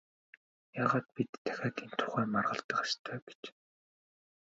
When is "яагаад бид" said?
0.81-1.31